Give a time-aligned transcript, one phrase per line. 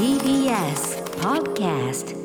[0.00, 2.16] TBS Podcast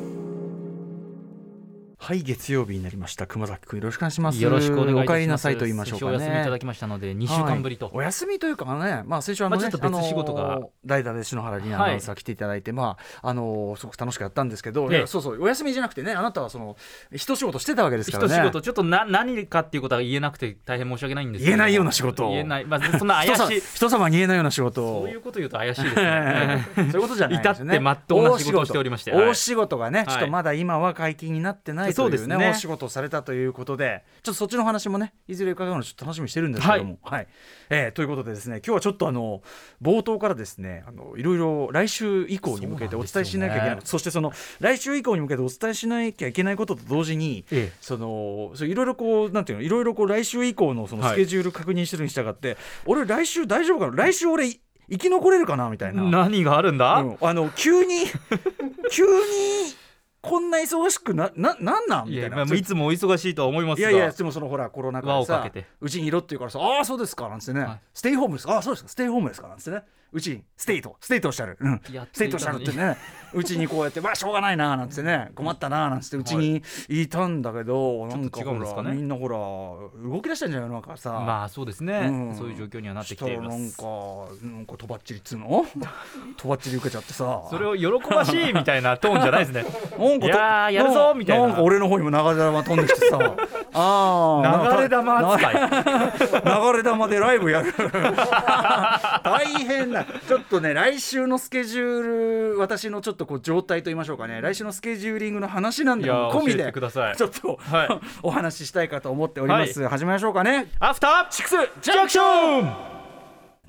[2.06, 3.26] はい月曜日になりました。
[3.26, 4.40] 熊崎くんよろしくお願いします。
[4.40, 5.10] よろしくお願いします。
[5.10, 7.86] お帰りなさいと言いましょうかねお休みいただきましたので、2週間ぶりと。
[7.86, 10.60] はいお休みというかね、まあ、先週あの、ねまあちょっと別仕事が。
[10.84, 14.96] 代打で篠原里奈アナウンサー来ていただいて、まああのすごく楽しくやったんですけど、ええ。
[14.98, 16.76] いやそうそうお休みじゃなくてねあなたはその
[17.10, 18.34] 一仕事してたわけですからね。
[18.34, 22.28] 一仕事、ちょっとな何かっていうことは言えなくて大変申し訳ないんです言えないような仕事。
[22.28, 23.60] を言えない、まあ、そんな怪しい。
[23.74, 24.98] 人様に言えないような仕事。
[24.98, 26.68] をそういうこと言うと怪しいですよね。
[26.76, 27.74] そういうことじゃないですよね。
[27.74, 29.10] 至って真っ当な仕事をしておりまして。
[29.10, 29.26] はい。
[29.26, 29.76] 大仕事。
[29.76, 32.36] がね、ちょっとまだ今は解禁になってないというね、そうですね。
[32.36, 37.26] 大仕事をされたということで、ちょっとそっちの話もね、いずれ伺うのちょっと楽しみにしてるんですけども、はい。
[37.70, 39.42] えーということでですね、今日はちょっとあの
[39.82, 47.76] 冒頭からですね、あのいろいろ来週以降に向けてお伝えしなきゃいけない、そしてその来週以降に向けてお伝えしなきゃいけないことと同時に、ええ。
[47.80, 51.14] そのいろいろこうなんていうのいろいろこう来週以降のそのはい。
[51.14, 53.96] スケジュール確認してるに従って、俺来週大丈夫かな？
[53.96, 55.68] 来週俺い生き残れるかな？
[55.70, 56.02] みたいな。
[56.02, 57.16] 何があるんだ、うん。
[57.20, 58.04] あの急に
[58.92, 59.10] 急に
[60.28, 62.08] こんな忙しくなななんなん？
[62.08, 62.36] みたいな。
[62.36, 63.90] いやまあ、いつもお忙しいとは思いますが。
[63.90, 65.66] いやいやでもそのほらコロナ禍でさ輪をかけて。
[65.80, 67.80] うちにいろって言うからさああそうですかなんつってね、はい。
[67.94, 68.54] ステイホームですか？
[68.54, 69.48] ああそうですかステイホームですか？
[69.48, 71.80] なんつってねうちに stay と stay とおっしゃる、うん、
[72.12, 72.96] stay とおっしゃるってね
[73.34, 78.74] うちにこうやってわあしょうがないななんてね困ったななんてうちにいたんだけど、なんかちょっと違うんかね。
[78.74, 82.34] ほらみんなほら動き出したんじゃないのなんかさ、まあそうですね、うん。
[82.36, 83.76] そういう状況にはなってきています。
[83.76, 83.84] か
[84.42, 85.66] なんかとばっちりっつうの？
[86.38, 87.42] とばっちり受けちゃってさ。
[87.50, 89.64] それを喜ばしいみたいなトーンじゃないですね。
[89.98, 91.46] なんかいやーやるぞみたいな。
[91.48, 93.18] なんか俺の方にも流れ玉飛んできてさ。
[93.74, 95.54] あー流れ玉扱い。
[95.54, 97.74] 流れ玉でライブやる。
[99.24, 104.40] 大変な ちょっとね来週のスケジュール私のちょっとこう状態と言いましょうかね。
[104.40, 106.72] 来週のスケジューリングの話なんで込みで。
[107.16, 107.88] ちょっと、はい。
[108.22, 110.68] お話ししたいかと思っております、始めましょうかね。
[110.80, 112.96] アフターシックスジャンクション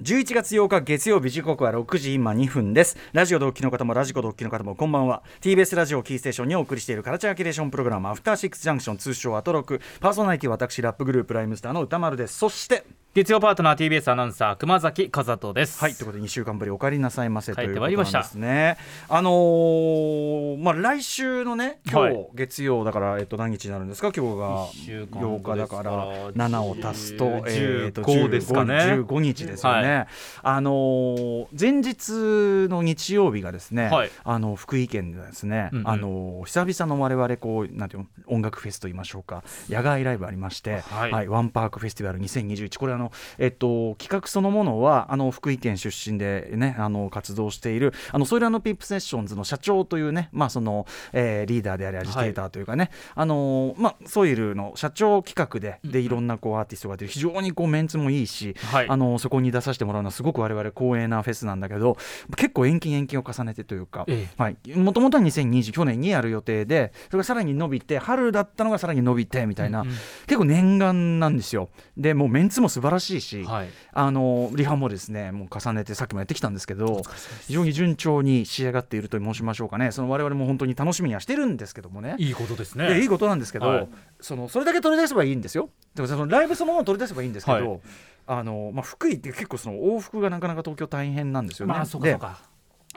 [0.01, 2.97] 11月8日月曜日時刻は6時今2分です。
[3.13, 5.23] ラジオ同期の方もラジコ同期の方もこんばんは。
[5.41, 9.81] TBS ラジオキーステーションにお送りしているカルチャーキュレーションプログラムアフターシックスジャンクション通称アトロク。
[9.99, 12.37] パーソナリティは私ラップグループライムスターの歌丸です。
[12.37, 12.83] そして
[13.17, 15.79] 月曜パートナー TBS アナウンサー熊崎和人です。
[15.79, 18.77] はいということで2週間ぶりお帰りなさいませということなんですね。
[19.09, 22.27] あのーまあ来週のね今日、はい。
[22.35, 24.11] 月曜だからえっと何日になるんですか？
[24.15, 28.75] 今日が一週間8日だから7を足すと10えーと15ですかね。
[28.75, 30.07] 15日ですよね、は
[30.43, 34.11] あのー前日の日曜日がですね、はい。
[34.25, 35.89] あの福井県でですね、うんうん。
[35.89, 41.27] あのー久々の我々こうなんていうの音楽フェスと言いましょうか野外ライブありまして、はい。
[41.27, 43.06] ワンパークフェスティバル2021これあの
[43.37, 58.87] えっと企画そのものはあの福井県出身でねあの活動しているあの SOIL & "PIMP" SESSIONS の社長というねまあその、えーリーダーでありアジテーターというかね、あのーまあソイルの社長企画ででいろんなこうアーティストが出る非常にこうメンツもいいし、はい。
[58.89, 61.97] あのそこに出させてもらうのはすごく我々光栄なフェスなんだけど
[62.35, 69.93] 結構延期延期を重ねてというか、えはい、もともとは2020去年にやる予定でそれがさらに伸びて春だったのがさらに伸びてみたいな、うんうん。
[70.27, 71.69] 結構念願なんですよ。
[71.95, 73.69] でもうメンツも素晴らしいし、はい。
[73.93, 77.01] あのリハもですねもう重ねてさっきもやってきたんですけど
[77.47, 79.91] 非常に順調に仕上がっていると申しましょうかね。
[79.91, 82.15] その我々も本当に楽しみにはしてるんですけどもね。
[82.17, 83.89] いいことですいやいねいことなんですけど、はい。
[84.19, 85.69] そのそれだけ取り出せばいいんですよ。
[85.95, 87.79] でもそのライブそのものを取り出せばいいんですけど、はい。
[88.27, 91.73] あのまあ、福井って結構その往復がなかなか東京大変なんですよね。
[91.73, 92.39] まあそうか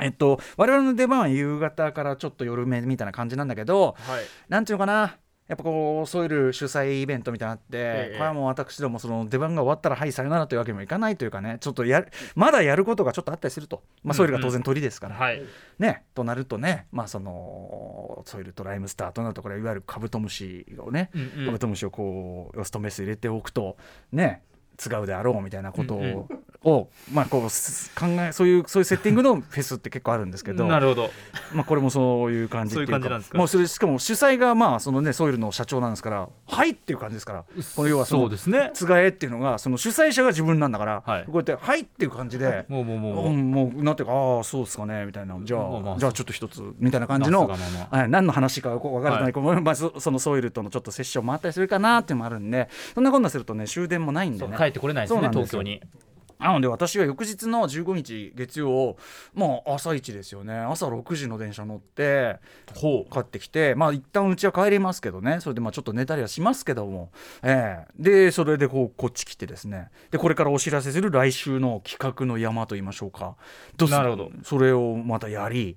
[0.01, 4.25] えっと、我々の出番は夕方からちょっと夜目みたいな感じなんだけど、はい。
[4.49, 5.17] なんていうのかな
[5.51, 15.43] やっぱこうソイル主催イベントみたいなのあって、ええこれはもう私どもその出番が終わったらはいさよならというわけにもいかないというかねちょっとやるまだやることがちょっとあったりすると、まあ、ソイルが当然鳥ですから、はい。
[15.81, 21.47] ねとなるとねまあそのソイルとライムスターとなるとこれいわゆるカブトムシをね、うんうん。
[21.47, 23.77] カブトムシをこうオスとメス入れておくと
[24.13, 24.43] ね
[24.85, 26.03] 違うであろうみたいなことを,、う
[26.33, 31.11] んをまあこうす考えそういうそういうセッティングのフェスって結構あるんですけどなるほど。
[31.55, 33.39] まあ、これもそういう感じっていうかそういう感じなんですか？
[33.39, 37.45] もうそれしかも主催がまあそのねソイルの社長なんですからはいっていう感じですから
[37.75, 38.71] この要はそうですね。
[38.75, 41.25] つがえっていうのがその主催者が自分なんだから、はい。
[41.25, 42.65] こうやってはいっていう感じで。
[42.69, 43.27] もうもうもうもう。
[43.29, 45.39] うん、もうなんていうかああそうですかねみたいな。
[45.43, 45.99] じゃあ、まあまあ。
[45.99, 49.33] じゃあちょっと一つみたいな感じの、はい、何の話か分からない、はい。
[49.33, 54.57] このまあ、そそのソイルとのちょっとセッションもあったりするかなっていうのもあるんでそんなこんなするとね終電もないんでね。
[54.57, 55.81] 帰ってこれないですね東京に
[56.41, 58.97] なので私は翌日の15日月曜
[59.35, 60.55] まあ朝一ですよね。
[60.55, 62.39] 朝6時の電車乗って
[62.75, 65.41] ほ帰ってきてまあ一旦うちは帰りますけどね。
[65.41, 67.11] それでまあちょっと寝たりはしますけども、
[67.43, 67.93] ええ。
[67.99, 69.91] でそれでこうこっち来てですね。
[70.11, 73.37] でこれからお知らせする来週の企画の山と言いましょうか。
[73.77, 74.31] どうすなるほど。
[74.43, 75.77] それをまたやり。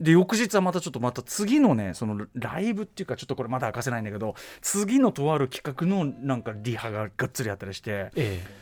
[0.00, 8.59] で翌日はまたちょっとまた次のねそのライブっていうかちょっとこれまだ明かせないんだけど次のとある企画のなんかリハががっつりあったりしてええ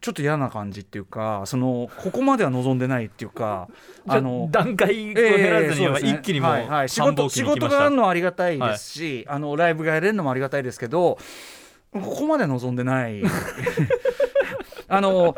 [0.00, 3.68] ちょっと嫌な感じっていうかそのここまでは望んでないっていうか
[4.08, 11.18] あの段階を減らずには一気にもうはいはい、仕事仕事があるのはありがたいですし、あのライブがやれるのもありがたいですけど
[11.92, 13.22] ここまで望んでない
[14.90, 15.36] あの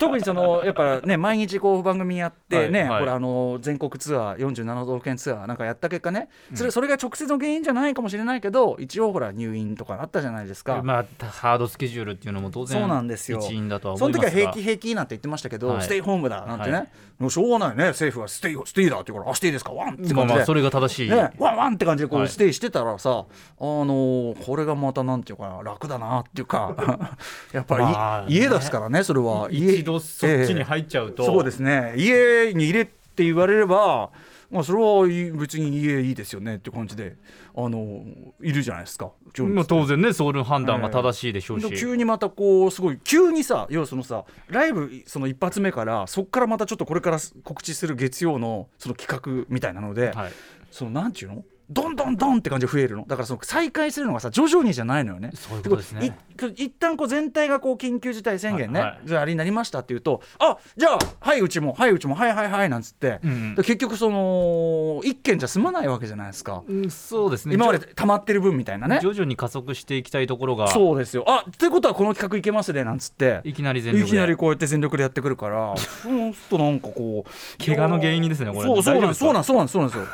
[0.00, 10.82] 特にそのやっぱね毎日こう番組やってね、はいはい、これあの全国ツアー47都道府県ツアーなんかやった結果ねそれそれが直接の原因じゃないかもしれないけど一応ほら入院とかあったじゃないですか。
[10.82, 13.38] まあハードスケジュールっていうのも当然そうなんですよ。
[13.38, 17.84] 一因だとは思いますその時は平気平気なんて言ってましたけど、はい、ステイホームだなんてね、はい、もうしょうがないね。
[17.88, 19.72] 政府は stay stay だって言うからあ stay ですか。
[19.72, 26.74] ワンって感じで、まあ、まあそれが正しい、ね、ワンワンって感じでこう stay してたらさ、はい、あのこれがまたなんていうかな楽だなっていうか。
[27.52, 29.48] やっぱり、まあね、家ですからねそれは。
[29.50, 29.74] 家。
[29.76, 31.94] 一度そっちに入っちゃうと、えー、そうですね。
[31.96, 34.10] 家に入れって言われれば
[34.50, 35.06] まあ、それは
[35.38, 37.16] 別に家いいですよねって感じで
[37.54, 38.02] あの
[38.40, 39.12] いるじゃないですか。
[39.54, 50.32] まあ、当然ねその判断が正しいでしょうし、えー、急にまたこうすごい急にさ要はそのさライブその一発目からそこからまたちょっとこれから告知する月曜のその企画みたいなので、はい、
[50.70, 51.44] そのなんていうの？
[51.70, 53.04] どんどんどんって感じで増えるの。
[53.06, 55.30] だからその再開するのがさ徐々にじゃないのよね。
[55.34, 56.16] そういうことですね。
[56.54, 67.54] 一旦こう全体がこう緊急事態宣言ね、はいああれになりましたっていうとあじゃあはいうちもはいうちもはいはいはいなんつって、うん、結局その一件じゃ済まないわけじゃないですか、うん、そうですね。
[67.54, 69.00] 今まで溜まってる分みたいなね。
[69.02, 70.68] 徐々に加速していきたいところが。
[70.68, 71.24] そうですよ。
[71.26, 73.40] あということはこの企画いけますねなんつって。
[73.44, 75.74] いきなり全力いきなりこうやって全力でやってくるから。
[75.76, 78.66] そうするとなんかこう怪我の原因ですねこれ。
[78.66, 80.06] そうそうなんそうなんそうなんそうなんですよ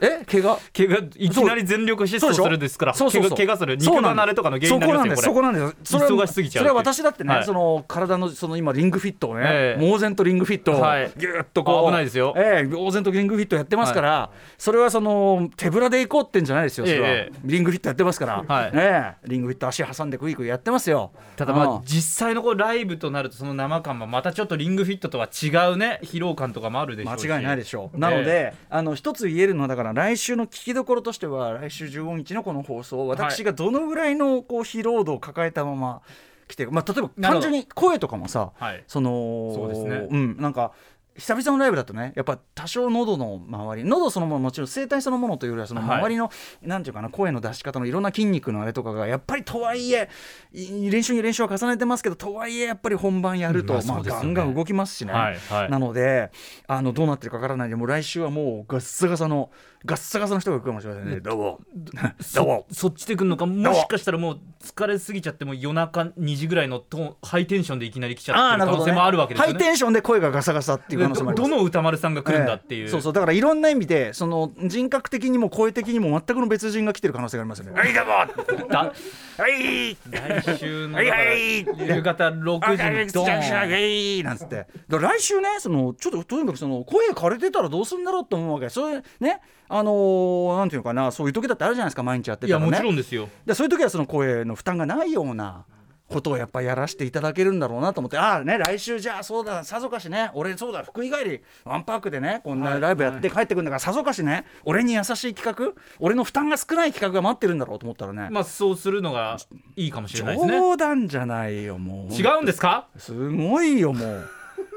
[0.00, 0.58] え怪我？
[0.76, 2.94] 怪我いきなり全力疾走するですから。
[2.94, 3.76] そうそう怪我する。
[3.76, 5.92] 肉離れとかの原因なんですよそこなんです。
[5.92, 6.16] そこなんです。
[6.16, 10.84] 忙しすぎちゃうそれは私だってね、はい、その体のその今リングフィットをね、えー、猛然とリングフィットを
[11.18, 12.34] ぎゅっとこう、危ないですよ。
[12.36, 18.76] えー、猛然とリングフィットやってますから、はい、それはその手ぶらでいこうってんじゃないですよそれは、えー、リングフィットやってますから、はい。
[18.76, 21.12] ね、リングフィット足挟んでクイクイやってますよ。
[21.36, 27.26] ただまあ実際のこうライブとなるとその生感もまたちょっとリングフィットとは違うね疲労感とかもあるでしょうし。
[27.28, 27.98] 間違いないでしょう。
[27.98, 36.02] なので、あの一つ言えるのはだから来週の聞きどころとしては来週15日のこの放送私がどのぐらいのこう疲労度を抱えたまま
[36.48, 40.72] 来て、まあ、例えば単純に声とかもさ、はい、そのそうですね、うん、なんか
[41.18, 46.30] 久々のライブだとねやっぱ多少喉の周り喉そのものもちろん声帯そのものというよりはその周りの、は
[46.62, 50.10] い、なんていうかな声の出し方のいろんな筋肉のあれとかがやっぱりとはいえ
[50.52, 56.30] 練習に練習は重ねてますけどとはいえやっぱり本番やると、まあ、ガンガン動きますしね、はいはい、なので
[56.66, 59.50] あのどうなってるかわからないでもう来週はもうガッサガサの
[59.86, 61.20] ガッサガサの人が来るかもしれませんね。
[61.20, 61.60] どうも。
[62.34, 62.66] どうも。
[62.72, 63.72] そっちで来るのか、も。
[63.72, 69.52] しかしたらもう疲れすぎちゃっても夜中2時ぐらいのトハイテンションでいきなり来ちゃってる可能性もあるわけですよね。
[69.52, 71.50] ハイテンションで声がガサガサっていう可能性もあります。
[71.50, 77.78] どの歌丸さんが来るんだっていう、そうそうだからいろんな意味でその人格的にも声的にも全くの別人が来てる可能性がありますよね。
[77.78, 78.76] はいどうも。
[78.76, 84.24] はい来週の夕方6時にドーン。
[84.24, 93.28] なんつって来週ねそのちょっととにかくその声枯れてたらどうするんだろうと思うわけそれねあのー、なんていうのかなそういう時だってあるじゃないですか毎日やってたら、ね、いやもちろんですよ。
[93.44, 95.64] でそういう時はその声の負担がないような
[96.08, 108.28] ことをやっぱやらせていただけるんだろうなと思ってああね来週じゃあそうださぞかしね俺そうだ福井帰りワンパークでねこんなライブやって帰ってくるんだから、さぞかしね俺に優しい企画俺の負担が少ない企画が待ってるんだろうと思ったらね。
[108.30, 109.36] まあそうするのが
[109.74, 110.52] いいかもしれないですね。
[110.52, 112.14] 冗談じゃないよもう。
[112.14, 112.86] 違うんですか？
[112.96, 114.28] すごいよもう。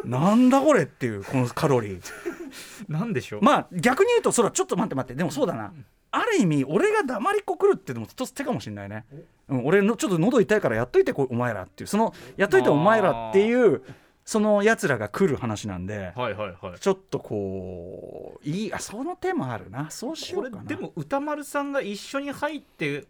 [0.05, 2.01] なんだこれっていうこのカロリー
[2.89, 3.41] なんでしょう？
[3.41, 5.15] まあ逆に言うとそれはちょっと待って待って。
[5.15, 5.71] でもそうだな。
[6.11, 9.05] ある意味俺が黙りっこくるってのも一つ手かもしれないね、
[9.47, 13.83] うん、俺のちょっと喉痛いからやっといてこお前らっていうそのやっといてお前らっていう
[14.25, 19.91] そのやつらが来る話なんで、はいはいはい、ちょっとこういいあその手もあるな。
[19.91, 20.63] そうしようかな。
[20.63, 23.05] でも歌丸さんが一緒に入って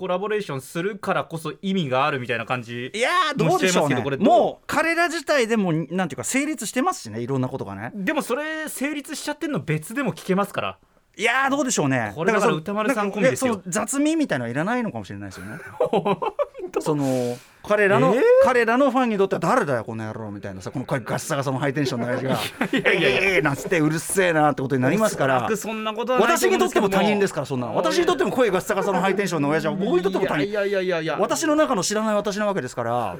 [0.00, 4.02] コラボレーションするからこそ意味があるみたいな感じいやどうでしょうね。
[4.18, 7.92] もう彼ら自体でもなんていうか成立してますしねいろんなことがね。
[7.94, 10.78] でもそれ成立しちゃってんの別でも聞けますから。
[11.18, 12.12] いやどうでしょうね。
[12.14, 13.60] これだから歌丸さん込みですよ。
[13.66, 15.58] 雑味みたいのはいらないのかもしれないですよね
[16.80, 22.38] その彼らの、えー、彼らのファンにとっては誰だよこの野郎みたいなさこのガッサガサのハイテンションの親父が
[22.72, 25.56] 「いやいやいや」なんつってうるせえなってことになりますから。
[25.56, 30.48] そんなこと私にとっても他人ですからそんな私にとっても声ガッサガサのハイテンションの親父は僕にとっても他人。
[30.48, 31.18] いやいやいやいや。
[31.20, 33.16] 私の中の知らない私なわけですから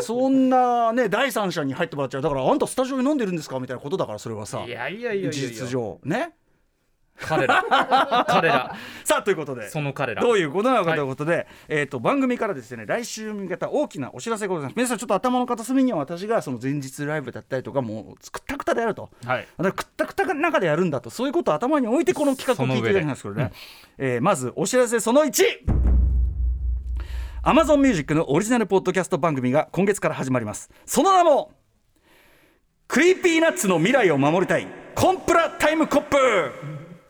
[0.00, 2.22] そんなね第三者に入ってもらっちゃう。
[2.22, 3.60] だからあんたスタジオに飲んでるんですか？
[3.60, 4.64] みたいなことだからそれはさ。
[4.66, 5.30] いやいやいや。
[5.30, 6.00] 事実上。
[6.04, 6.32] ね？
[7.22, 7.64] 彼ら。
[8.28, 8.76] 彼ら。
[9.04, 9.70] さあということで。
[9.70, 10.22] その彼ら。
[10.22, 14.76] どういうことなのかということで、はい、えーと、番組からですね来週に向けた大きなお知らせがございます。
[14.76, 21.10] 皆さんちょっと頭の片隅には私がその前日ライブだったりとかもうくったくたでやると、はい、だからくったくたの中でやるんだと。
[21.10, 23.52] そういうことを頭に置いてこの企画を聞いていただきますけどね、
[23.98, 25.42] えー、まずお知らせその1
[27.44, 30.70] Amazon Music のオリジナルポッドキャスト番組が今月から始まります。
[30.86, 31.52] その名も
[32.86, 34.68] クリーピーナッツの未来を守りたい。
[34.94, 36.16] コンプラタイムコップ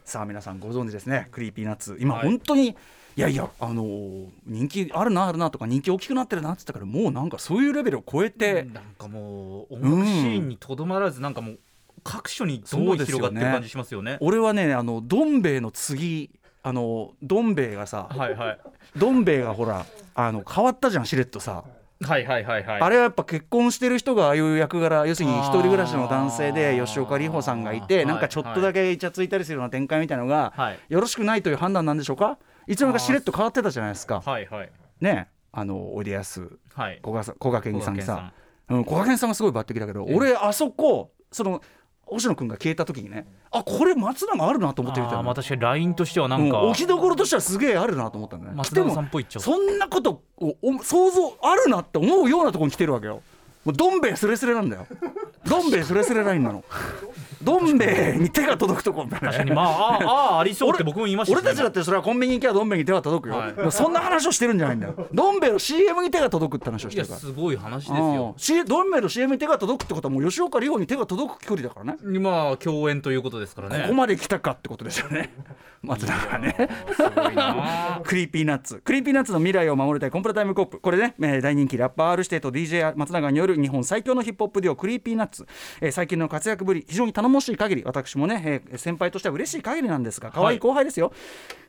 [0.04, 1.28] さあ皆さんご存知ですね。
[1.30, 2.28] クリーピーナッツ今はい。
[2.28, 2.75] 本当に、い、
[3.16, 11.59] やいやあのー人気あるなあるなとか人気大きくなってるなって言ったからもうなんかそういうレベルを超えて、なんかもう音楽シーンにとどまらずなんかもう
[12.04, 14.18] 各所にどんどん広がってる感じしますよね。
[14.21, 16.30] 俺はねあのどん兵衛の次
[16.62, 18.59] あのどん兵衛がさはいはい。
[18.97, 21.64] どん兵衛がほらあの変わったじゃんしれっとさ、
[22.02, 22.80] はいはいはいはい。
[22.80, 32.38] あれはやっぱ結婚してる人がああいう役柄要するに一人暮らしの男性で吉岡里帆さんがいてなんかちょっとだけイチャついたりするような展開みたいなのが、はいよろしくないという判断なんでしょうか？
[32.66, 34.21] いつの間にかしれっと変わってたじゃないですか。
[34.25, 34.71] はいはい。
[35.00, 37.00] ねあのおいでやすはい。
[37.02, 38.32] 古賀さん古賀健さんにさ
[38.68, 41.61] うん古賀健さんがすごい抜擢だけど、ええ俺あそこその
[42.12, 53.23] 星野君が消えた時にねあこれ松永あるなと思ってみたのあーまあ確かにラインとしてはなんか、うん置きどころとしてはすげえあるなと思ったんだね松永さんっぽいっちゃもそんなことをお想像あるなって思うようなところに来てるわけよ。
[53.64, 54.87] もうどん兵衛スレスレなんだよ。
[55.47, 56.64] どん兵衛スレスレラインなの
[57.43, 59.27] どん兵衛に手が届くとこみたいな。
[59.29, 63.73] 確かにまああーあーありそうって僕も言いました俺たちだってそれはコンビニに行けばどん兵衛に手が届くよ、はい。
[63.73, 65.09] そんな話をしてるんじゃないんだよ。
[65.13, 67.19] どん兵衛の CM に手が届くって話をしてるから。
[67.21, 68.15] すごい話ですうん。
[68.15, 68.35] よ。
[68.37, 72.19] C- どん兵衛の CM に手が届くってことはもう吉岡里帆に手が届く距離だからね。
[72.21, 73.83] まあ共演ということですからね。
[73.83, 75.31] ここまで来たかってことですよね。
[75.83, 76.55] 松永がね。
[78.05, 78.81] クリーピーナッツ。
[78.85, 80.79] クリーピーナッツの未来を守りたいコンプラタイムコップ。
[80.81, 85.47] これね、えー大人気ラッパー R 指定と DJ 松永による日本最強のヒップホップデュオクリーピーナッツ、
[85.81, 91.12] えー最近の活躍ぶり非常に頼もしい限り私もね、えー先輩としては嬉しい限りなんですが可愛い後輩ですよ、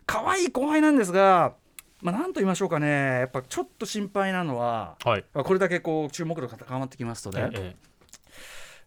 [0.05, 1.53] 可愛い後輩なんですが
[2.01, 2.87] まあ、なんと言いましょうかね。
[3.19, 5.25] やっぱちょっと心配なのは、はい。
[5.33, 7.75] まあこれだけこう注目度が高まってきますとね、え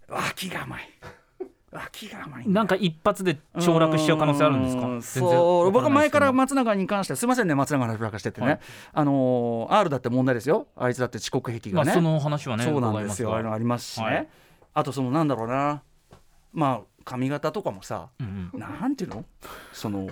[0.06, 0.82] 脇が甘い。
[1.72, 4.76] 脇が甘いえなんか一発で凋落しちゃう可能性あるんです
[5.18, 5.20] か？
[5.20, 5.70] そう。
[5.70, 7.54] 僕は前から松永に関してはすいませんね。
[7.54, 8.60] 松永の話してってね、はい。
[8.92, 10.66] あのー R だって問題ですよ。
[10.76, 13.32] あいつだって遅刻癖がね、まあその話はねそうなんですよ。
[13.32, 14.28] ああいうの伺いありますしね、はい。
[14.74, 15.82] あとそのなんだろうな
[16.56, 18.58] まあ髪型とかもさうんうん。
[18.58, 19.24] なんていうの？
[19.72, 20.08] その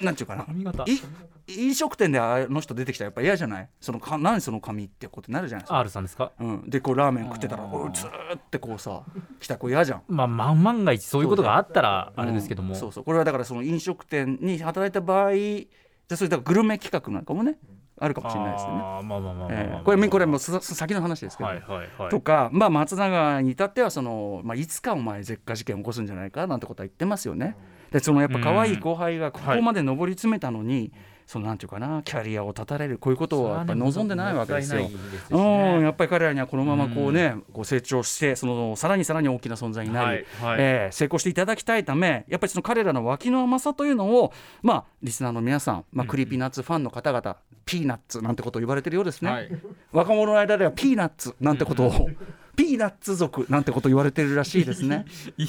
[0.00, 0.44] なんていうかな？
[0.44, 0.84] 髪型。
[0.84, 0.98] い
[1.46, 3.68] 飲食店であの人出てきたらやっぱ嫌じゃない？
[3.80, 6.32] そのか何その髪ってことになるじゃないですか、R さんですか？
[6.40, 9.02] うん、でこうラーメン食ってたらずーってこうさ
[9.38, 10.02] 来た子嫌じゃん。
[10.08, 12.74] まあ万万が一そういうことがあったらあれですけども。
[12.74, 17.58] うんそうそうこれはだからその飲食店に働いた場合じゃあそれだからグルメ企画なんかもね
[17.98, 18.80] あるかもしれないですよね。
[18.82, 22.10] あーまあまあまあまあまあえーこれこれも先の話ですけど、はいはいはい。
[22.10, 27.56] とか、まあ、松永に至ってはその、まあ、いつかお前絶火事件起こすんじゃないかなんてことは言ってますよね。
[27.90, 30.92] でそのやっぱ可愛い後輩がここまで上り詰めたのに、
[31.26, 34.82] そのなんていうかなキャリアを絶たれるこういうことをやっぱり望んでないわけですよ。
[34.82, 40.56] もったいないですうん、ねやっぱり彼らにはこのままこうね、こう成長してそのさらにさらに大きな存在になり、はいはい。
[40.60, 49.50] えー成功していただきたいためやっぱりその彼らの脇の甘さというのをまあリスナーの皆さん、まあ、 Creepy Nuts ファンの方々、ピーナッツなんてことを言われてるようですね、はい。
[49.92, 52.08] 若者の間ではピーナッツなんてことを、
[52.56, 55.04] ピーナッツ族なんてことを言われてるらしいですね。
[55.36, 55.48] いい。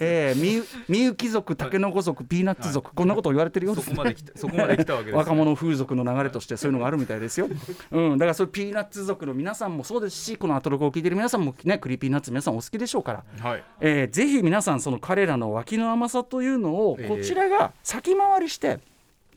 [0.00, 5.18] えー、みゆみゆき族、たけのこ族、ピーナッツ族、こんなことを言われてるよねそこまで来たそこまで来たわけですね。
[5.18, 7.48] 若者風俗の流れとしてそういうのがあるみたいですよ。
[7.90, 13.24] うん、だからそういうピーナッツ族の皆さんもそうですし、このアトロクを聞いてる皆さんもね、 Creepy Nuts 皆さんお好きでしょうから。
[13.40, 13.64] はい。
[13.80, 18.78] えーぜひ皆さんその彼らの脇の甘さというのをええこちらが先回りして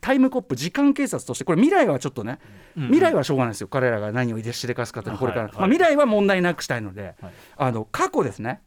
[0.00, 2.38] タイムコップ時間警察としてこれ未来はちょっとね、
[2.76, 3.68] うん未来はしょうがないですよ。
[3.68, 5.52] 彼らが何をしでかすかというのはこれから、はい。
[5.52, 7.32] はいまあ、未来は問題なくしたいので、はい。
[7.56, 8.60] あの過去ですね。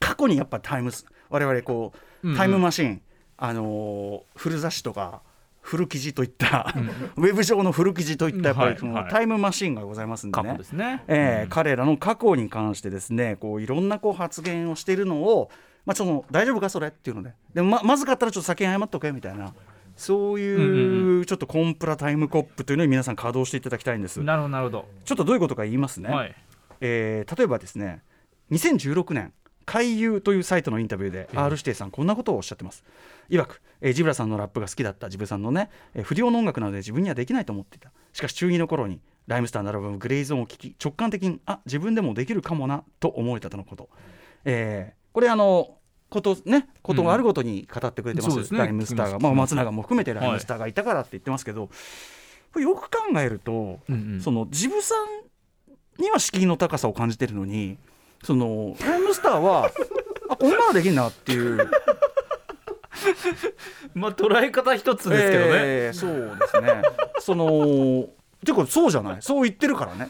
[0.00, 3.00] 過去にやっぱタイムス我々こうタイムマシン、
[3.36, 5.22] あのー古雑誌とか
[5.60, 6.74] 古記事といった、
[7.16, 10.52] ウェブ上の古記事といったやっぱりそのタイムマシンがございますんで過ね。
[10.52, 11.02] 去ですね。
[11.08, 15.50] えーうん彼らの過去に関してですねこういろんなこう発言をしているのを、
[15.86, 17.32] まあ、その大丈夫かそれっていうので。
[17.54, 19.52] でもままずかったらちょっと先に謝っとけみたいな
[19.98, 24.22] そういうちょっとコンプラタイムコップというのに皆さん稼働していただきたいんです。
[24.22, 24.88] なるほどなるほど。
[25.04, 26.34] ちょっとどういうことか言いますね、はい。
[26.80, 28.02] えー例えばですね
[28.52, 29.32] 2016年
[29.66, 32.84] 海遊というサイトのインタビューで R 指定さんこんなことをおっしゃってます
[33.28, 43.88] いわく、えージブラさんのラップが好きだったジブさんのね、えー不良の音楽なので自分にはできないと思っていたしかし中2の頃にライムスターならばグレイゾーンを聴き直感的にあ自分でもできるかもなと思えたとのこと、
[44.44, 45.74] えーこれあの
[46.10, 48.60] ことねことがあるごとに語ってくれてます,、そうですね。
[48.60, 51.68] ライムスターが、まあ、松永も含めてライムスターがいたからって言ってますけど、
[52.52, 54.20] これよく考えると、うんうん。
[54.20, 54.94] そのジブさ
[55.98, 57.76] んには敷居の高さを感じてるのに
[58.24, 59.70] そのライムスターは
[60.30, 61.68] あこんなのできんなっていう。
[63.94, 65.50] まあ捉え方一つですけどね。
[65.54, 66.82] えーそうですね。
[67.20, 68.08] その
[68.44, 69.20] ていうかそうじゃない？
[69.20, 70.08] そう言ってるからね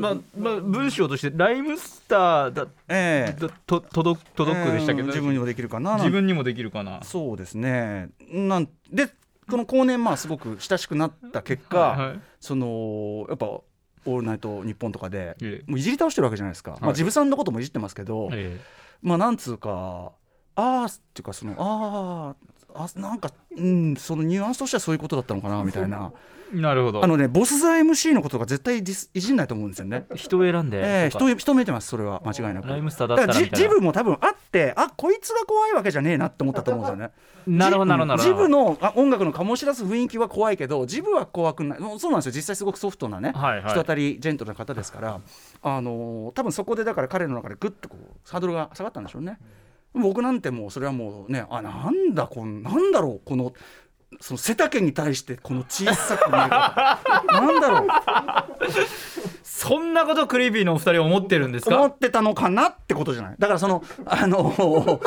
[0.00, 3.40] まあまあ文章としてライムスターだええ。
[3.40, 5.96] だと届く届くでしたけど、えー自分にもできるかな。
[5.96, 7.02] 自分にもできるかな。
[7.04, 8.10] そうですね。
[8.32, 9.08] なんで
[9.50, 13.46] この後年まあすごく親しくなった結果、はいそのやっぱ
[14.06, 15.70] 「オールナイトニッポン」とかでええ。
[15.70, 18.60] もういじり倒してるわけじゃないですか、まあ、ジブさんのこともいじってますけど、え
[19.02, 20.12] まあなんつうか
[20.54, 26.12] あーっていうかそのあーあなんかうんそのニュアンスとしてはそういうことだったのかなみたいな。
[26.14, 27.04] え なるほど。
[27.04, 30.06] あのねボスザ MC のことが絶対ディスいじんないと思うんですよね。
[30.14, 32.22] 人を選んで、ええとか人人見てますそれは。
[32.24, 32.68] 間違いなく。
[32.68, 37.12] ライムスターだったらジブも多分あってあこいつが怖いわけじゃねえなって思ったと思うんですよね。
[37.58, 41.78] なるほどなるほどジブのあ音楽の醸し出す雰囲気は怖いけどジブは怖くない。
[41.98, 42.32] そうなんですよ。
[42.32, 43.70] 実際すごくソフトなね、はいはい。
[43.70, 45.20] 人当たりジェントルな方ですから、
[45.62, 49.38] あのー多分そこでだから彼の中でグッとこうハードルが下がったんでしょうね。
[49.94, 53.52] 僕なんてもうそれはもうねあなんだこのなんだろうこの
[54.20, 57.00] その背丈に対してこの小さく見え方
[57.40, 57.88] なんだろう。
[59.42, 61.76] そんなことクリーピーのお二人は思ってるんですか？
[61.76, 63.36] 思ってたのかなってことじゃない。
[63.38, 64.52] だからそのあの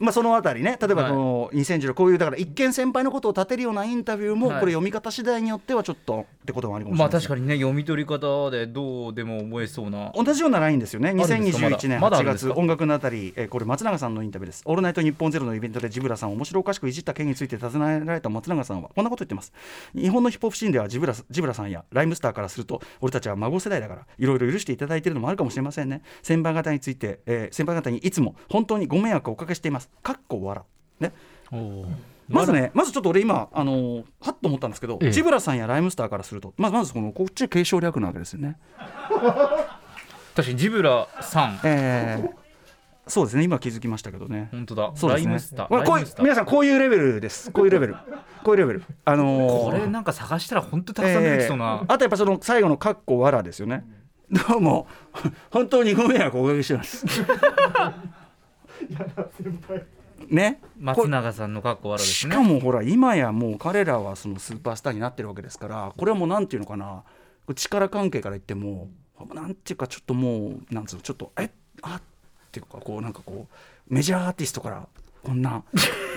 [0.00, 4.60] まあそのあたりね例えばこの2016こういうだから一見先輩のことを立てるようなインタビューもはい。
[4.60, 10.10] これ読み方次第によってはちょっとってこともありかもしれまあ確かにね読み取り方でどうでも思えそうな。
[10.14, 12.54] 同じようなラインですよね、るんですか？2021年8まだまだあるんですか？
[12.54, 19.52] 月、音楽のあたり、えーこれ、松永さんのインタビューです、オールナイトニッポンゼロのイベントでジブラさんを面白おかしくいじった件について尋ねられた松永さんは、こんなこと言ってます、
[19.94, 30.62] 日本のヒップホップシーンではジブラジブラさんやライムスターからすると、俺たちは孫世代だから、いろいろ許していただいているのもあるかもしれませんね、先輩方について、えー先輩方にいつも本当にご迷惑をおかけしています、かっこ笑。
[31.00, 31.12] ね、
[32.28, 35.10] まずね、まずちょっと俺今、あのーはっと思ったんですけど、ええ。
[35.10, 38.56] ジブラさんやライムスターからすると、まずまずこのこっち継承略なわけですよね。
[39.08, 41.60] 確かにジブラさん。
[41.64, 42.40] えー
[43.06, 43.42] そうですね。
[43.42, 44.48] 今気づきましたけどね。
[44.52, 44.92] 本当だ。
[44.94, 45.26] そうですね。
[45.26, 45.84] ライムスター。
[45.84, 47.50] こういう皆さんこういうレベルです。
[47.50, 47.96] こういうレベル。
[48.44, 48.84] こういうレベル。
[49.04, 51.80] あのーこれなんか探したら本当たくさん出てきそうな。
[51.82, 53.84] え、ーあとやっぱその最後の「かっこわら」ですよね。
[54.48, 54.86] どうも。
[55.50, 57.04] 本当にご迷惑をおかけしてます
[60.28, 60.60] ね。
[60.78, 62.32] 松永さんの格好悪ですね。
[62.32, 67.02] しかもほら今やもう彼らはそのスーパースターになってるわけですからこれはもうなんていうのかな。
[67.54, 68.88] 力関係から言っても
[69.34, 71.50] なんていうかちょっともうなんつうのちょっとえ
[71.82, 72.02] あっ？
[72.52, 74.86] ていうかこうなんかこうメジャーアーティストから
[75.22, 75.62] こんな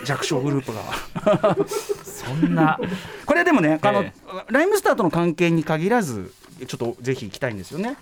[0.05, 1.58] 弱小グループが。
[2.03, 2.79] そんな。
[3.25, 4.14] これでもねあの、え。
[4.50, 6.33] ライムスターとの関係に限らず
[6.68, 7.98] ちょっとぜひ行きたいんですよね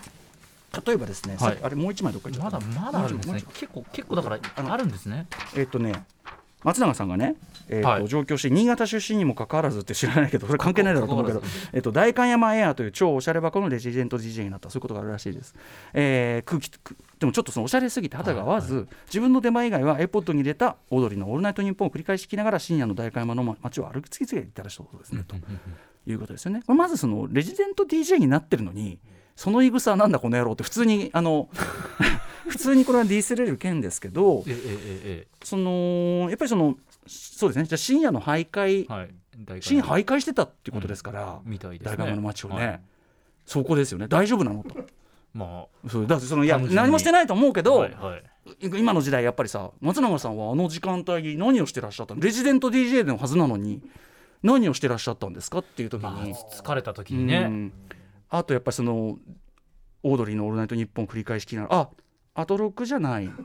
[0.86, 1.58] 例えばですね、はい。
[1.58, 3.44] さあれもう一枚どっかまだまだあるんですね。
[3.54, 5.28] 結構結構だからあるんですね。
[5.56, 6.06] えっとね
[6.64, 7.36] 松永さんがね、
[7.70, 8.08] えーとはい。
[8.08, 11.42] 上京して新潟出身にもかかわらずって知らないけどそれ関係ないだろうと思うけど
[11.74, 15.56] えっと代官山エアーという超おしゃれ箱のレジデント DJ になったそういうことがあるらしいです、
[15.94, 25.36] えー空気くでもちょっとそのおしゃれすぎて肌が合わず、自分の出前以外は AirPod に入れたオードリーの「オールナイトニッポン」を繰り返し聞きながら深夜の代官山の街を歩き継ぎ継ぎで行ったらそうですね、と
[26.08, 26.64] いうことですよね。
[26.68, 29.00] まずそのレジデント DJ になってるのに
[29.42, 31.50] その言い草はなんだこの野郎って普通にあの
[32.48, 34.58] 普通にこれはディスれる件ですけどえええ
[35.24, 36.78] えそのやっぱりその
[37.08, 37.66] そうですね。
[37.66, 39.10] じゃあ深夜の徘徊、えはい。
[39.40, 41.98] 大深夜徘徊してたっていうことですから、みたいですね。
[41.98, 42.82] 大学の街をね、はい。
[43.48, 44.08] そこですよね。
[44.08, 44.64] 大丈夫なの？
[44.64, 44.76] と。
[45.34, 46.08] まそう。
[46.08, 48.24] だってそのいや何もしてないと思うけあど、はいはい。
[48.78, 52.22] 今の時代やっぱりさ松永さんはあの時間帯に何をしてらっしゃったの？
[52.22, 53.82] レジデント DJ のはずなのに
[54.44, 55.60] 何をしてらっしゃったんですか？
[55.60, 57.40] っていう時まあに、疲れた時うにね。
[57.46, 57.74] ん
[58.32, 59.18] あとやっぱりその
[60.04, 61.90] オードリーの「オールナイトニッポン」繰り返し聞きながらあ
[62.34, 63.30] アトロクじゃない。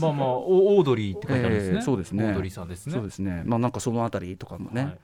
[0.00, 1.76] まあまあオオードリーって書いてあるんですね。
[1.76, 2.24] えーそうですね。
[2.24, 2.92] オードリーさんですね。
[2.94, 3.42] そうですね。
[3.46, 4.98] まあなんかそのあたりとかもね、はい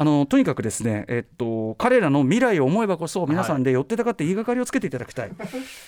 [0.00, 5.32] あのとにかくですね、えっと、彼らの未来を思えばこそ皆さんで寄ってたかって言いがかりをつけていただきたい、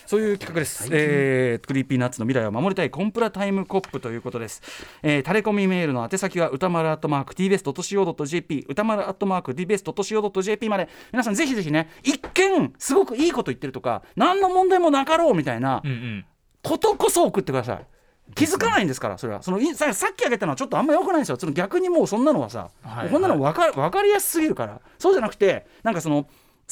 [0.05, 4.63] そういう企画です、えー Creepy Nuts の未来を守りたいコンプラタイムコップということです、
[5.05, 16.25] えータレコミメールの宛先は歌丸アットマーク tbest.co.jp 歌丸アットマーク tbest.co.jp まで皆さんぜひぜひね一見すごくいいこと言ってるとか何の問題もなかろうみたいなうんうん。
[16.63, 17.87] ことこそ送ってください
[18.35, 19.43] 気づかないんですからそれは。
[19.43, 21.37] そのいささっき挙げたのはちょっとあんま良くないんですよ。
[21.37, 24.81] その逆にもうそんなのはさ、はいこんなの分か分かりやすすぎるから。
[24.99, 26.29] そうじゃなくてなんかその好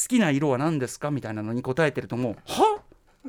[0.09, 1.11] きな色は何ですか？
[1.11, 2.83] みたいなのに答えてるともうは？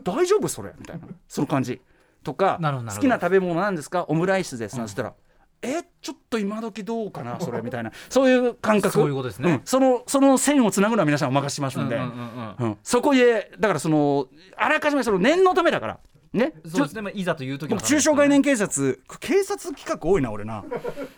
[0.03, 0.71] 大丈夫それ？
[0.77, 1.07] みたいな。
[1.27, 1.81] その感じ。
[2.21, 4.05] とか好きな食べ物なんですか？
[4.09, 4.77] オムライスです。
[4.77, 4.87] なん。
[4.87, 5.13] つったら、
[5.61, 5.83] え？
[6.01, 7.39] ちょっと今時どうかな？
[7.39, 7.61] それ？
[7.61, 7.91] みたいな。
[8.09, 8.93] そういう感覚。
[8.93, 9.53] そういうことですね。
[9.53, 9.61] ん。
[9.63, 12.77] そのその線をつなぐのは皆さんお任せしますんで、うんうんうんうんうん。
[12.83, 15.99] そこへだからそのあらかじめその念のためだから
[16.33, 16.53] ね？
[16.65, 16.95] そうです。
[16.95, 20.63] ねまあいざという時僕中小概念警察警察企画多いな俺な。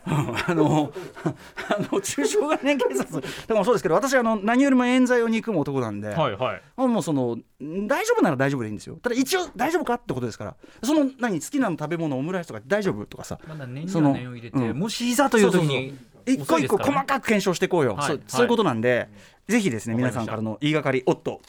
[0.08, 0.92] う んあの
[1.70, 3.22] あの中小概念警察。
[3.48, 6.62] でもそうですけど私あの何よりも冤罪を憎む男なんで、はいはい。
[6.78, 8.98] あもうそのん大丈夫なら大丈夫でいいんですよ。
[9.02, 10.56] ただ一応大丈夫かってことですから。
[10.84, 13.38] その何好きな食べ物オムライスとか大丈夫とかさ。
[13.48, 14.80] まだ念にそのは念を入れて、うん。
[14.80, 18.10] もしいざという時に一個一個細かく検証していこうよ、はい。
[18.12, 19.10] はいそういうことなんで
[19.48, 21.42] ぜひですね皆さんからの言いがかりおっと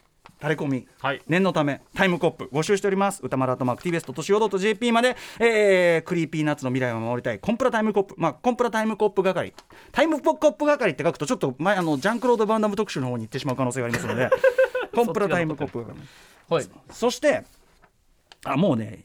[0.43, 1.23] タレコミ、はい。
[1.29, 3.21] 念のためタイムコップ募集しております。
[3.23, 7.39] 歌丸アットマーク TBS.CO.JP まで、えー、 Creepy Nuts の未来を守りたい。
[7.39, 8.17] コンプラタイムコップ。
[8.19, 9.55] まあコンプラタイムコップ係。
[9.93, 14.31] タイムコップ係って書くとちょっと前あのジャンクロード・バンダム特集の方に行ってしまう可能性がありますので。
[14.93, 15.85] コンプラタイムコップ。
[15.85, 15.95] 係
[16.53, 16.67] はい。
[16.91, 17.45] そして
[18.45, 19.05] あもうね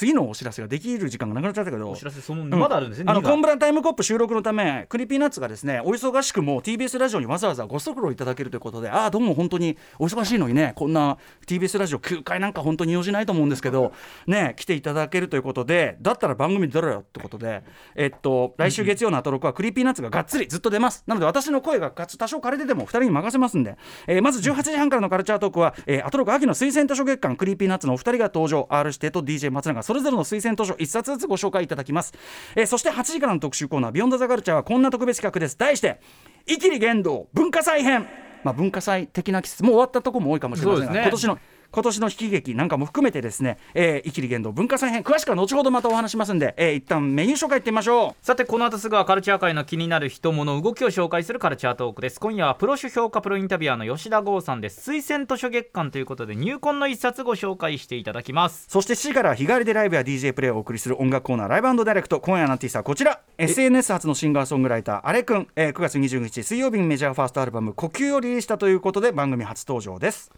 [0.00, 1.90] 次のお知らせができる時間がなくなっちゃったけど。
[1.90, 13.92] お知らせそのまだあるんですね、あのコンプラタイムコップ収録のため Creepy Nuts がですねお忙しくも TBS ラジオにわざわざご足労いただけるということでああどうも本当にお忙しいのにねこんな TBS ラジオ9回なんか本当に用事ないと思うんですけど
[14.26, 17.62] ね来ていただけるということでだったら番組出ろよってことで
[17.94, 21.04] えっと来週月曜のアトロクは Creepy Nuts ががっつりずっと出ます。
[21.06, 28.66] なので私の声が多少枯れてても2人に任せますんで、えーまず18時半からのカルチャートークは、えーアトロク秋の推薦図書月間 Creepy Nuts のお二人が登場。
[28.70, 32.14] R 指定と DJ 松永それぞれの推薦図書1冊ずつご紹介いただきます、
[32.54, 35.58] えーそして8時からの特集コーナー「Beyond the Culture はこんな特別企画です。
[35.58, 36.00] 題して
[36.46, 38.06] 「イキリ言動文化祭編」
[38.44, 41.00] まあ、文化祭的な季節もう終わったとこも多いかもしれませんが、ね。
[41.00, 41.38] 今年の
[41.72, 48.26] 今年の引き劇なんかも含めてですね「えー、イキリ言動文化祭編」詳しくは後ほどまたお話しますんで、えー、一旦メニュー紹介いってみましょう。
[48.26, 52.20] さてこの後すぐはカルチャー界の気になる人物動きを紹介するカルチャートークです。
[52.20, 54.90] 今夜はプロ書評価プロインタビュアーの吉田剛さんです。
[54.90, 58.66] 推薦図書月間ということで入魂の一冊ご紹介していただきます。
[58.68, 70.30] そして7時からは日帰りでライブや DJ プレイをお送りする音楽コーナーライブダイレクト今夜のアーティストはこちら SNS 初のシンガーソングライターあれくん、えー9月29日水曜日にメジャーファーストアルバム「呼吸」をリリースしたということで番組初登場です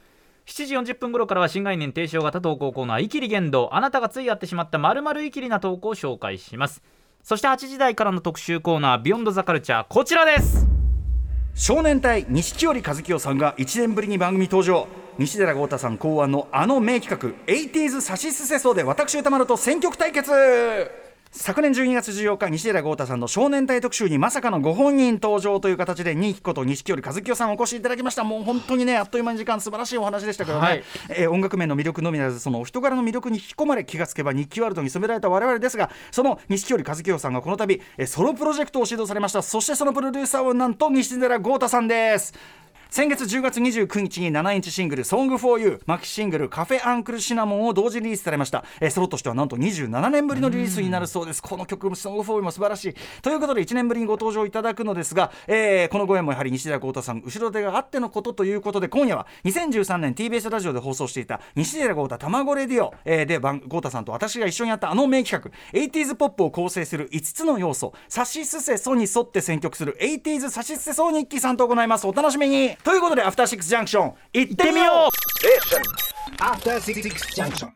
[0.47, 6.83] 7時40分頃からは新概念提唱型投稿コーナー「イキリ言動」あなたがついやってしまったまるイキリな投稿を紹介します。
[7.23, 10.67] そして8時台からの特集コーナー「ビヨンドザカルチャーこちらです。
[11.55, 14.89] 少年隊錦織和樹さんが1年ぶりに番組登場。
[15.19, 20.33] 西寺豪太さん考案のあの名企画 80s サシスセソで私歌丸と選曲対決。
[21.35, 28.23] 昨年12月14日西寺豪太さんの少年隊特集にまさかのご本人登場という形で人気こと錦織和樹さんお越しいただきました。
[28.23, 30.85] もう本当にねあっという間に時間素晴らしいお話でしたけどね、はい。
[31.09, 39.41] えー音楽面の魅力のみならずそのお人柄の魅力に引き込まれ気がつけば日記ワールドに染められた我々ですがその錦織和樹さんがこの度、えーソロプロジェクトを指導されました。
[39.41, 42.35] そしてそのプロデューサーはなんと西寺豪太さんです
[42.93, 51.43] 先月10月29日に7インチシングル「Song for You」マキシングル「カフェアンクルシナモン」を同時リリースされました、えーソロとしてはなんと27年ぶりのリリースになるそうです。
[51.43, 52.95] この曲も「Song for You」も素晴らしい。
[53.23, 65.51] ということで1年ぶりにご登場いただくのですが、えーこのご縁もやはり西寺豪太さん後ろ手があってのことということで今夜は2013年 TBS ラジオで放送していた西寺豪太卵レディオ、えーで豪太さんと私が一緒にやったあの名企画
[65.81, 72.07] 80s ポップを構成する5つの要素サシスセソに沿って選曲する 80s サシスセソ日記さんと行います。
[72.07, 72.77] お楽しみに。
[72.85, 76.43] ということでアフターシックスジャンクション行ってみよう。
[76.43, 77.71] アフターシックスジャンクション。